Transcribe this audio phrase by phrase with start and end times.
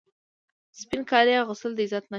[0.79, 2.09] سپین کالي اغوستل د عزت نښه ده.